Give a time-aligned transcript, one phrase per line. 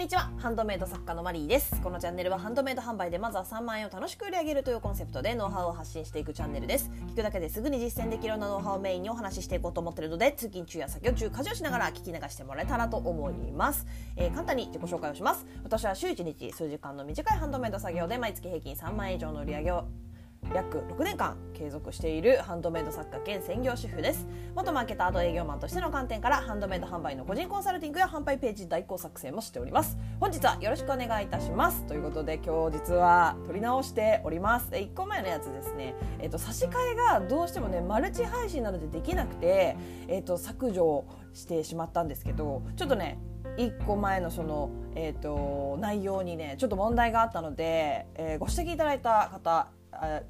[0.00, 0.30] にちは。
[0.38, 1.78] ハンドメイド作家のマリーです。
[1.82, 6.90] このチャンネルはハンドメイド販売でまずは3万円を楽しく売り上げるというコンセプトでノウハウを発信していくチャンネルです。
[7.08, 13.86] 聞くだけですぐに実践できるようなノウハウをメインにお話ししていこうと思っているので通勤中や作業中家事をしながら聞き流してもらえたらと思います、
[14.16, 15.44] えー、簡単に自己紹介をします。
[15.64, 19.84] 私は週1日数時間の短いハンドメイド作業で毎月平均3万円以上の売り上げを
[20.54, 24.26] 約6年間継続しているハンドメイド作家兼専業主婦です。
[24.56, 29.96] 元マーケターと営業マンとしての観点からハンドメイド販売の個人コンサルティングや販売ページ代行作成もしております。
[30.18, 31.84] 本日はよろしくお願いいたします。
[31.86, 34.70] ということで今日実は撮り直しております。
[34.72, 35.94] 1個前のやつですね。
[36.18, 39.76] えっ、と差し替えがどうしてもねマルチ配信などでできなくて
[40.08, 43.18] えっ、と削除してしまったんですけどちょっとね
[43.56, 49.68] 1個前のその、えーと、内容にねちょっと問題があったので、えー、ご指摘いただいた方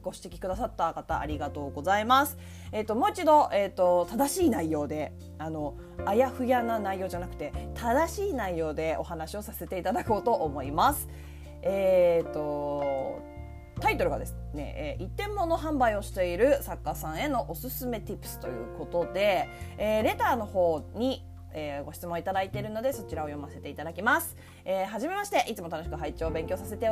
[0.02, 2.36] ご指摘くださった方ありがとうございます。
[2.72, 11.08] えっ、ー、ともう一度えっ、ー、と正しい内容であのあやふやな内容じゃなくて正しい内容でお話をさせていただこうと思います。
[11.62, 13.20] えっ、ー、と
[13.80, 19.48] タイトルがですね、えー、一点物販売をしている作家さんへのおすすめ tips ということで、
[19.78, 24.36] えー、レターの方にえー、ご質問いただいているのでそちらを読ませていただきます。
[24.64, 26.88] えー、はじめましていつも楽しく拝聴勉強させて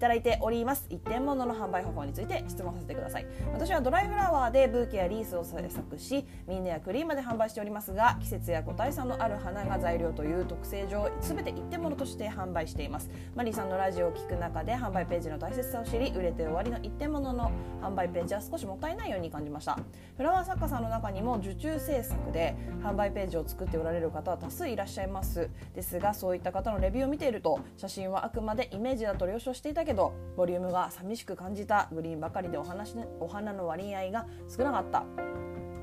[0.00, 0.86] ただいております。
[0.88, 3.26] 一点物の販売方法について質問させてください。
[3.52, 13.10] 私はドライフラワーでブーケやリースを制作しミンネやクリームで販売しておりますが季節や個体差のある花が材料という特性上全て一点物として販売しています。
[13.34, 19.78] マリーさんのラジオを聞く中で販売ページの大切さを知り売れて終わりの一点物の販売ページは少しもったいないように感じました。
[20.16, 25.50] フラワー作家さんの中にも受注制作で販売ページを作っておられる方は多数いらっしゃいます。
[25.74, 35.04] ですがそういった方のレビューを見ていると写真はあくまでイメージだと了承していたけけどボリュームが寂しく感じたグリーンばかりでお話お花の割合が少なかった。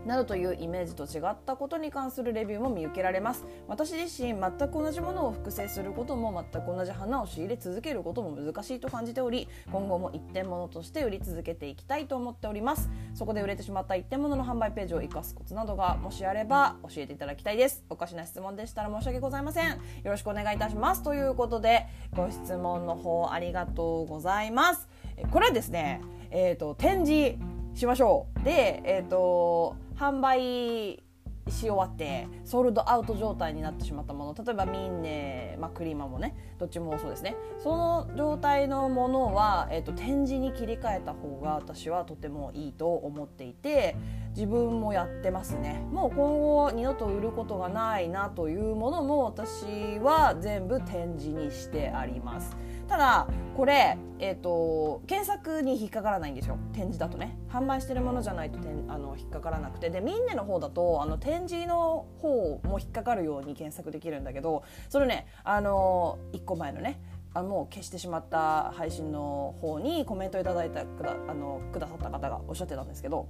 [0.06, 3.46] などというイメージと違ったことに関するレビューも見受けられます。
[3.68, 12.90] 私自身全く同じものを複製することも全く同じ花を仕入れ続けることも難しいと感じており今後も一点物として売り続けていきたいと思っております。
[13.14, 17.84] そこで売れてしまった一点物の販売ページを生かすコツなどがもしあれば教えていただきたいです。
[17.90, 19.70] おかしな質問でしたら申し訳ございません。
[19.70, 21.04] よろしくお願いいたします。
[21.04, 24.88] ということでご質問の方ありがとうございます。
[25.32, 27.38] これはですねえっ、ー、と展示
[27.74, 28.44] しましょう。
[28.44, 31.04] でえっ、ー、と販売
[31.52, 34.34] し終わってソールドアウト状態になってしまったもの。
[34.34, 37.36] 例えばミンネ、まあ、クリマもねどっちもそうですね。
[37.58, 43.96] その状態のものは、えーと、展示に切り替えた方が私はとてもいいと思っていて
[44.36, 45.82] 自分もやってますね。
[45.92, 52.56] もう今後二度と売ることがないなというものも私は全部展示にしてあります。
[52.88, 56.58] ただこれ、えーと、検索に引っかからないんですよ。
[56.74, 57.38] 展示だとね。
[57.50, 59.90] 販売してるものじゃないとあの引っかからなくて。
[59.90, 67.00] でミンネの方だとあの展示の方も引っかかるように検索できるんだけどそれねあの1個前のね
[67.34, 73.28] あのもう消してしまった配信の方にコメントいただいたくだあのくださった方がおっしゃってたんですけど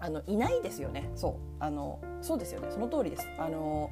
[0.00, 1.10] あのいないですよね。
[1.16, 1.32] そう。
[1.58, 2.68] あのそうですよね。
[2.70, 3.26] その通りです。
[3.38, 3.90] あの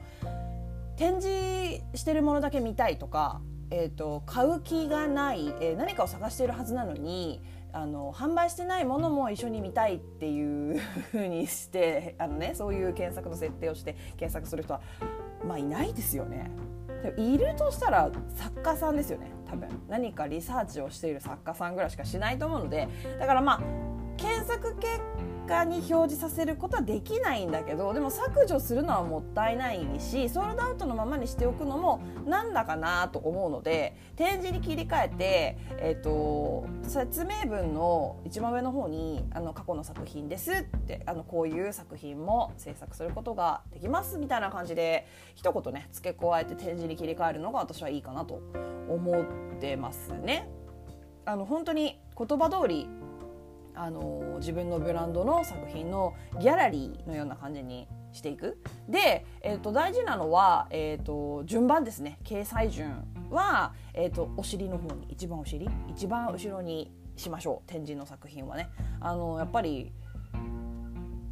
[0.96, 3.40] 展示してるものだけ見たいとか
[3.70, 7.40] えーと、買う気がない、えー、何かを探しているはずなのに
[7.72, 10.78] あの販売してないものも一緒に見たいっていう
[11.10, 14.80] ふうにしてあの、ね、そういう検索の設定をして検索する人は、
[15.46, 16.50] まあ、いないですよね。
[17.18, 22.88] いるとしたら作家さんですよね多分何かリサーチをしている作家さんぐらいしかしないと思うので
[23.20, 23.60] だからまあ
[24.16, 25.00] 検索結
[25.46, 48.42] 果に表示させることはできないんだけどでも削除するのはもったいないしソールドアウトのままにしておくのもなんだかなと思うので展示に切り替えて、えーと、説明文の一番上の方にあの過去の作品ですってあのこういう作品も制作することができますみたいな感じで一言ね付け加えて展示に切り替えるのが私はいいかなと
[48.88, 50.48] 思ってますね。
[51.28, 52.88] あの本当に言葉通り
[53.76, 58.58] あの自分のブランドの作品のギャラリーのような感じにしていく。
[58.88, 62.18] で、えーと、大事なのは、えーと、順番ですね。
[62.24, 65.68] 掲載順は、えーと、お尻の方に一番お尻？
[65.88, 67.70] 一番後ろにしましょう。
[67.70, 68.70] 展示の作品はね。
[69.00, 69.92] あのやっぱり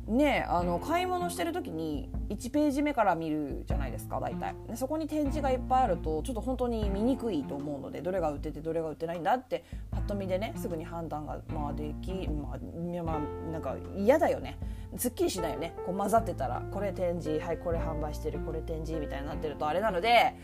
[0.07, 4.55] ねあの買い物してる時に1ページ目から見るじゃないですか大体。
[4.69, 14.59] でそこに展示がいっぱいあるとちょっと本当に見にくいと思うのでどれが売っててどれが売ってないんだってパッと見でねすぐに判断が、まあ、でき、まあ、まあ、なんか嫌だよね。
[14.97, 15.75] すっきりしないよね。
[15.87, 20.35] こう混ざってたらこれ展示はいこれ販売してるこれ展示みたいになってるとあれなので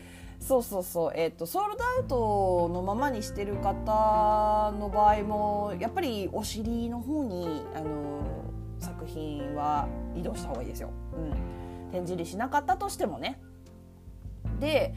[0.41, 8.50] そうそうそうえっ、ー、とソールドアウトのままにしてる方の場合もやっぱりお尻の方にあの
[8.81, 10.89] 作品は移動した方がいいですよ。
[11.15, 13.39] うん、展示にしなかったとしてもね。
[14.59, 14.93] で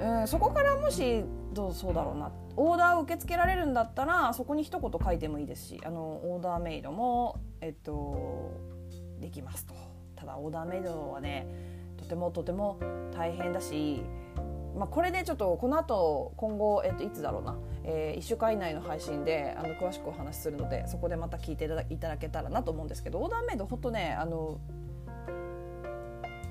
[0.00, 8.52] うん、そこからもしどうそうだろうなオーダーを受け付けられるんだったらそこに一言書いてもいいですしあのオーダーメイドも、えっと、
[9.20, 9.74] できますと
[10.16, 11.46] ただオーダーメイドはね
[11.96, 12.78] とてもとても
[13.16, 14.02] 大変だし、
[14.76, 24.58] まあ、これでちょっとこの後今後、えっと、いつだろうな、えー、1週間以内の配信であの詳しくお話しするのでそこでまた聞いていただけたらなと思うんですけどオーダーメイド本当ねあの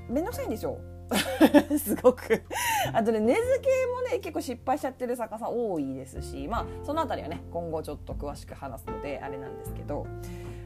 [0.09, 0.77] めんどくさいんですよ。
[1.77, 2.43] すごく。
[2.91, 10.05] あとね根付けもね結構失敗しちゃってる作家さん多いですしまあその辺りはね今後ちょっと詳しく話すのであれなんですけど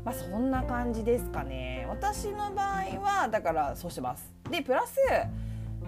[0.04, 1.86] まあそんな感じですかね。
[1.90, 4.34] 私の場合はだからそうします。
[4.50, 4.98] でプラス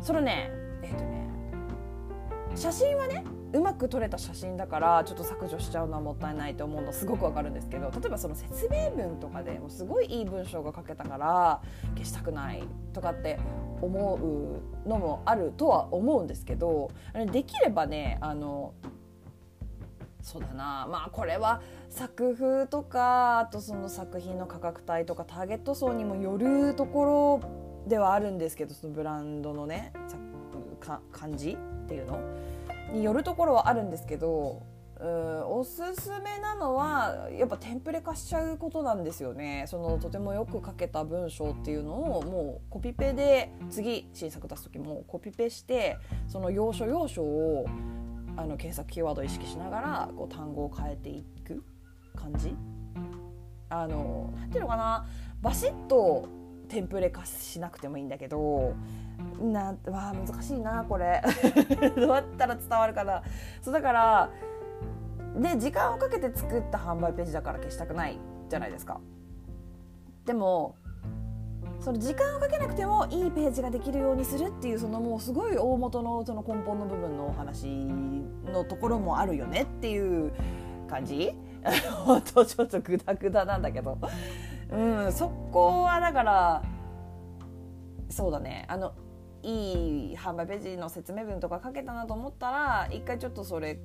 [0.02, 0.52] そのね
[0.84, 1.28] えっ、ー、とね
[2.56, 11.62] 写真はねうまく撮れた写真だからちょっと削除しちゃうのはもったいないと思うのすごくわかるんですけど例えばその説明文とかでもすごいいい文章が書けたから
[11.96, 12.64] 消したくない
[12.94, 13.40] とかって
[13.82, 16.92] 思うのもあるとは思うんですけど
[17.32, 18.74] できればねあの
[20.22, 27.42] そうだなまあこれは作風とかあとその作品の価格帯とかターゲット層にもよるところ
[27.88, 29.92] ではあるんですけどそのブランドのね
[31.12, 32.20] 感じっていうの。
[32.94, 34.64] によるところはあるんですけど
[35.00, 39.64] うんおすすめなのはやっぱテンプレ化しちゃうことなんですよね。
[39.68, 45.98] そのとてもよく書けた文章っていうのをもうコピペで次新作出す時もコピペして
[46.28, 47.66] その要所要所を
[48.36, 51.64] あの検索キーワードを意識しながらこう単語を変えていく
[52.16, 52.56] 感じ？
[53.70, 55.06] あのなんていうのかな？
[55.42, 56.28] バシッと
[56.70, 58.74] テンプレ化しなくてもいいんだけど
[59.42, 61.22] なわ難しいなこれ。
[61.98, 63.24] どうやったら伝わるかな。
[63.62, 64.30] そうだから
[65.36, 68.20] で時間をかけて作った販売ページだから消したくない
[68.50, 69.00] じゃないですか。
[70.26, 70.76] でも
[71.80, 80.32] その時間をかけなくてもいいページができるようにするっていうそのもうすごい大元のその根本の部分のお話のところもあるよねっていう
[80.88, 81.34] 感じ。
[82.06, 83.98] 本 当ちょっとグダグダなんだけど。
[84.72, 86.64] うんそこはだから
[88.10, 88.66] そうだね。
[88.68, 88.94] あの
[89.42, 93.80] いい販売ページの説明文とか書けたなと思ったら一回ちょっとそれ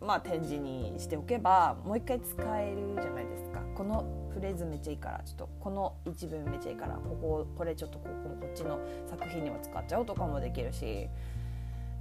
[0.00, 3.60] まあ展示にしておけばもう一回使えるじゃないですか。
[3.74, 8.78] このフレーズめっちゃいいからちょっとこの一文めっちゃいいからこここれちょっとこここっちの
[9.08, 11.08] 作品にも使っちゃおうとかもできるし、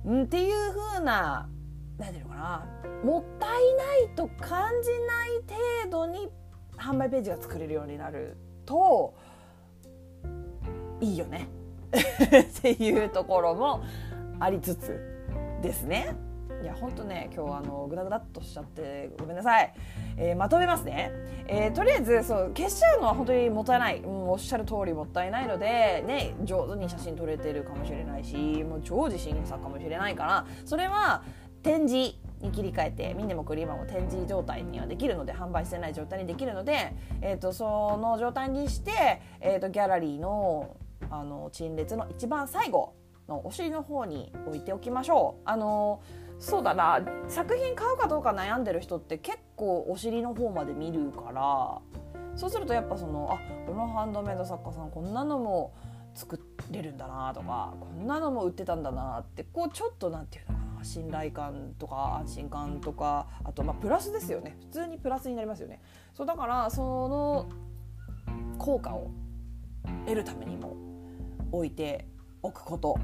[0.06, 1.50] うん、っていう風な
[1.98, 2.66] 何ていうのかな。
[3.04, 5.30] もったいないと感じない
[5.86, 6.30] 程度に
[6.82, 8.36] 販売ページが作れるようになる
[8.66, 9.14] と
[11.00, 11.48] いいよね。
[11.92, 13.84] っていうところも
[14.40, 15.00] ありつつ
[15.62, 16.16] ですね。
[16.62, 19.74] いや本当ね今日はあのグダグダっとしちゃってごめんなさい、
[20.16, 21.12] えー、まとめますね、
[21.48, 31.24] えー、とりあえずそう消しちゃうのは本当にもったいない、うん、おっしゃる通りもったいないのでね上手に写真撮れてるかもしれないしもう超自信作かもしれないからそれは
[31.64, 40.76] 展示に切り替えてミネもクリーマも展示状態にはできるので販売してない状態にできるので、えーと、その状態にして、えーと、ギャラリーの
[41.10, 42.94] あの陳列の一番最後
[43.28, 45.42] のお尻の方に置いておきましょう。
[45.46, 46.02] あの
[46.40, 51.82] そうだな作品買うかどうか悩んでる人って結構お尻の方まで見るから
[52.36, 55.74] そうするとやっぱそのあこのハンドメイド作家さんこんなのも
[56.16, 56.40] 作
[56.72, 65.82] れるんだなとかこんなのも売ってたんだなってこうちょっと何て言うのか信頼感とか安心感とかあとまプラスですよね普通にプラスになりますよね。
[66.14, 67.50] そうだからその
[68.58, 69.12] 効果を
[70.06, 70.76] 得るためにも
[71.52, 72.08] 置いて
[72.44, 72.98] おくこと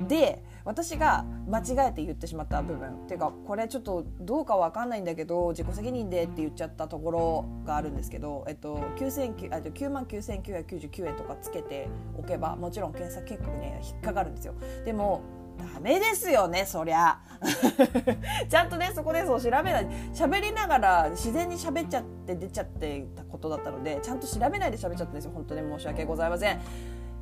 [0.00, 14.54] で私が間違えて言ってしまった部分っていうかこれちょっとどうかわかんないんだけど自己責任でって言っちゃったところがあるんですけど、えっと、9万9999円とかつけておけばもちろん検索結構ね引っかかるんですよ。
[14.84, 15.22] でも
[15.58, 17.18] ダメですよねそりゃ。
[18.48, 25.32] ちゃんとねそこでそう調べない喋りながら自然に喋っちゃって出ちゃってたことだったのでちゃんと調べないで喋っちゃったんですよ。
[25.34, 26.60] 本当に申し訳ございません。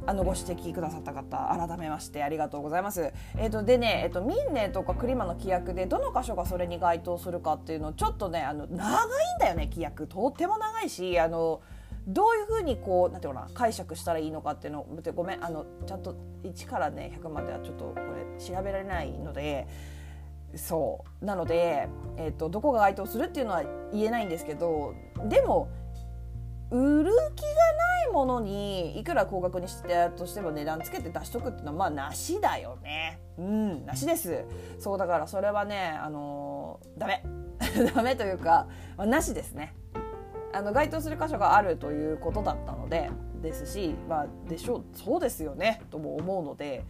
[0.04, 1.36] あのご指摘くださった方
[1.68, 3.12] 改めましてありがとうございます。
[3.36, 9.00] えっ、ー、とでね、えっ、ー、とミンネとかクリマの規約でどの箇所がそれに該当するかっていうのちょっとねあの長い
[9.36, 10.06] んだよね規約。
[10.06, 11.60] とっても長いしあの
[12.06, 19.66] どういうふうにこうなんていうかな解釈したらいいのかっていうのごめんあのちゃんと1からね100まではちょっとこれ調べられないので。
[20.54, 21.24] そう。
[21.24, 24.94] なので、えーとどこが該当するっていうのは言えないんですけど
[25.24, 25.70] でも
[26.72, 27.48] 売る気が
[28.04, 33.20] ないものにいくら高額にしてとしても値段つけて出しとくっていうのはまあなしだよね。
[33.38, 34.44] うんなしです。
[34.78, 37.22] そうだからそれはねあのー、ダメ。
[37.94, 38.66] ダメというか、
[38.96, 39.74] まあ、なしですね。
[40.52, 43.10] あの該当する箇所があるということだったので
[43.42, 46.84] ですしまあでしょうそうですよねとも思うので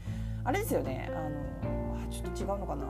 [0.44, 2.84] あれですよねあのちょっと違うのかな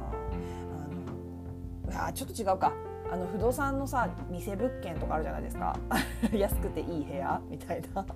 [1.91, 2.73] あのあちょっと違うか。
[3.12, 5.79] あの不動産のさ店物件とかあるじゃないですか。
[6.33, 8.07] 安くていい部屋みたいな。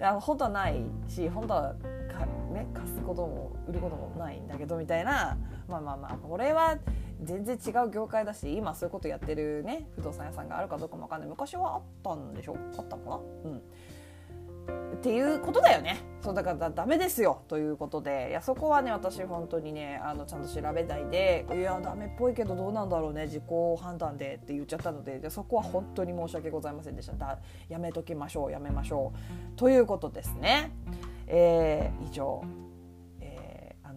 [0.10, 1.62] あの本当はないし本当は
[2.12, 5.38] か、ね、貸すことも売ることもないんだけどみたいな。
[5.66, 6.76] まあまあまあこれは
[7.22, 11.28] 全然違う業界だし今そういうことやってるね不動産屋さんがあるかどうかも分かんない。
[11.28, 12.56] 昔はあったんでしょ？
[12.78, 13.16] あったのかな？
[13.50, 13.62] うん。
[14.92, 15.98] っていうことだよね。
[16.20, 17.42] そうだからダメですよ。
[17.48, 18.28] ということで。
[18.30, 23.42] いやそこはね私本当にねあのちゃんと調べないでいやダメっぽいけどどうなんだろうね自己
[23.80, 25.18] 判断でって言っちゃったので。
[25.18, 27.14] でそこは本当に申し訳ございませんでした。
[27.14, 27.38] だ
[27.68, 29.12] やめときましょうやめましょ
[29.54, 29.56] う。
[29.56, 30.70] ということですね、
[31.26, 32.44] えー、以上。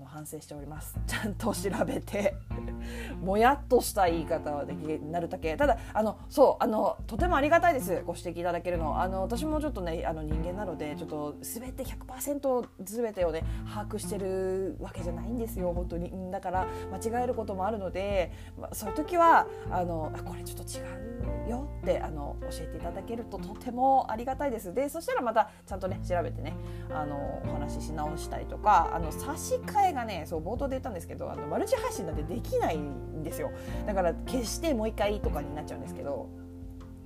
[0.04, 0.98] 反省しております。
[1.08, 2.36] ちゃんと調べて
[3.24, 5.56] もやっとした言い方はできなるだけ。
[5.56, 8.02] ただあのそうあのとてもありがたいです。
[8.06, 9.00] ご指摘いただけるの。
[9.02, 15.72] あの私もちょっとねあの人間なのでちょっと全て100%全てをね把握してるわけじゃないんですよ。
[15.74, 16.12] 本当に。
[16.32, 20.82] だから間違えることもあるので、まあ、そういう時はあのこれちょっと違
[21.48, 24.74] うよってあの教えていただけるととてもありがたいです。
[24.74, 26.56] でそしたらまたちゃんとね調べてね
[26.92, 33.52] あのお話しし直したりとかあの差し替えがねそう冒頭で言ったんですけどあのマルチ配信なんてできないんですよ。
[33.86, 36.30] だから決してもう一回とかになっちゃうんですけど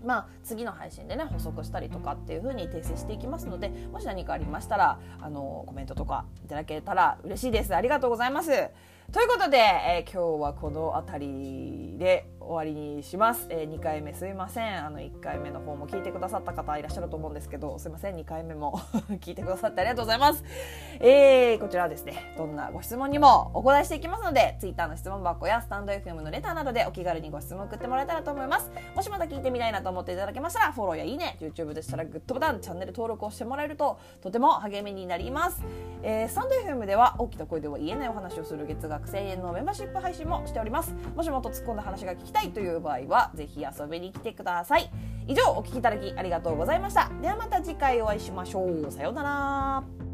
[0.01, 7.75] まあ、次の配信でね補足したりとかっていう風に訂正していきますのでもし何かありましたらあのコメントとかいただけたら嬉しいです。
[7.75, 8.51] ありがとうございます。
[9.11, 14.85] ということで、えー、今日はこの辺りで終わりにします、えー、2回目すいません。
[14.85, 18.15] あの1回目の方も聞いてくださった方いらっしゃると思うんですけどすいません。
[18.15, 18.79] 2回目も
[19.21, 20.43] 聞いてくださってありがとうございます、
[20.99, 28.71] えー、こちらはですねどんなご質問にもお答えしていきますので Twitter の質問箱やスタンド FM のレターなどでお気軽にご質問送ってもらえたらと思います。
[28.95, 35.63] もしまた聞いてみたいなと思っていただけましたらフォローやいいね YouTube でしたらグッドボタンチャンネル登録をしてもらえるととても励みになります、
[36.01, 40.95] えー、スタンド FM では大きな声では言えないお話をする月額1000円のメンバーシップ配信もしております。
[41.15, 44.89] もしもっと突っ込んだ話が聞きたいという場合はぜひ遊びに来てください。
[45.27, 47.09] 以上お聴きいただきありがとうございました。
[47.21, 48.91] ではまた次回お会いしましょう。
[48.91, 50.08] さようなら。